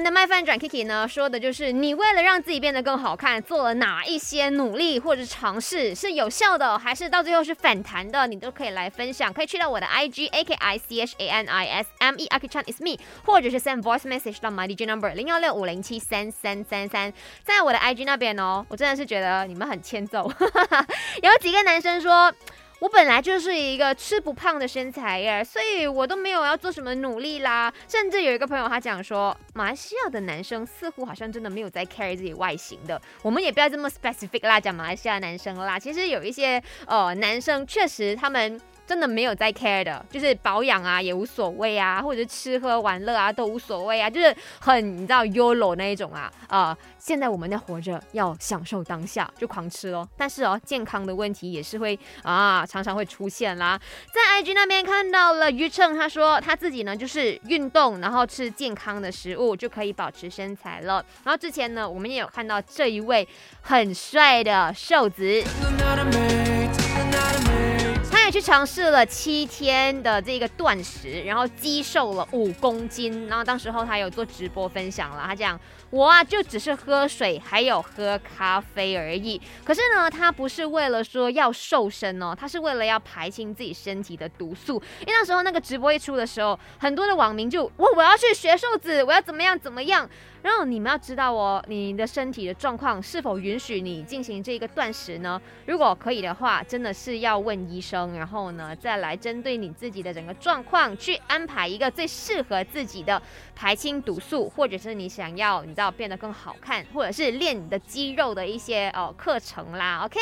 [0.00, 9.30] 们的麦饭转 Kiki 呢，说的就是你为了让自己变得更好看，做了哪一些努力或者尝试是有效的，还是到最后是反弹的，你都可以来分享。
[9.30, 12.80] 可以去到我的 IG A K I C H A N I S M E Aki Chan is
[12.80, 12.96] me，
[13.26, 17.12] 或者是 send voice message 到 my DJ number 零幺六五零七三三三三，
[17.44, 20.32] 在我的 IG 那边哦，我真的是觉得你们很欠揍，
[21.22, 22.32] 有几个男生说。
[22.80, 27.72] 我本来就是一个吃不胖的身材耶，所以我都没有要做什么努力啦。
[27.86, 33.00] 甚至有一个朋友他讲说，马来西亚的男生似乎好像真的没有在 care 自己外形的。
[33.22, 35.78] 我们也不要这么 specific 啦，讲马来西亚男生啦。
[35.78, 38.60] 其实有一些呃男生确实他们。
[38.90, 46.76] 真的没有在 care 的，就是保养啊也无所谓啊，或者是吃喝玩乐啊都无所谓啊，就是很你知道 yolo 那一种啊啊！
[46.98, 50.08] 现在我们要活着，要享受当下，就狂吃咯。
[50.16, 53.80] 但是哦，健康的问题也是会啊常常会出现啦。
[54.12, 60.94] 在 IG 那边看到了于称，他说他自己呢就是运动，然后吃健康的食物就可以保持身材了。
[61.22, 63.26] 然后之前呢，我们也有看到这一位
[63.62, 65.44] 很帅的瘦子。
[68.40, 73.26] 尝试了七天的这个断食，然后肌瘦了五公斤。
[73.28, 75.58] 然后当时候他有做直播分享了，他讲
[75.90, 79.40] 我啊就只是喝水还有喝咖啡而已。
[79.64, 84.74] 可是呢，他不是为了说要瘦身哦，他是为了要排清自己身体的毒素。
[85.00, 90.08] 因为那时候那个直播一出的时候，很多的网民就我我要去学瘦子，我要怎么样怎么样。
[90.42, 95.40] 然后你们要知道哦，你的身体的状况是否允许你进行这个断食呢？
[95.66, 103.20] 如果可以的话，真的是要问医生，然后呢再来针对你自己的整个状况去安排一个最适合自己的
[103.54, 110.00] 排清毒素，或者是你想要你知道变得更好看，或者是练你的肌肉的一些呃课程啦。
[110.06, 110.18] OK，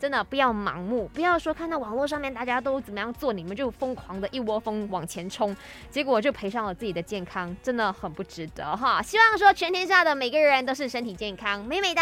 [0.00, 5.56] 真的不要盲目，不要说看到网络上面大家都怎么样做，你们就疯狂的一窝蜂往前冲，
[5.90, 9.00] 结果就赔上了自己的健康，真的很不值得哈。
[9.00, 9.54] 希望说。
[9.60, 12.00] 全天下的每个人都是身体健康、美美的。